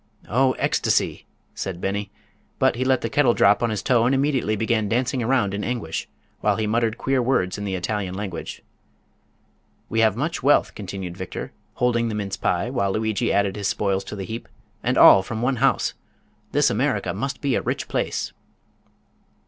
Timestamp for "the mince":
12.07-12.35